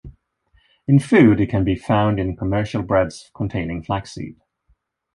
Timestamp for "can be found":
1.51-2.19